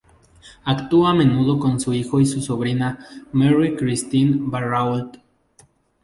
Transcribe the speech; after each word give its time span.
Actuó 0.63 1.05
a 1.05 1.13
menudo 1.13 1.59
con 1.59 1.79
su 1.79 1.93
hijo 1.93 2.19
y 2.19 2.25
su 2.25 2.41
sobrina 2.41 3.05
Marie 3.33 3.75
Christine 3.75 4.35
Barrault. 4.49 5.17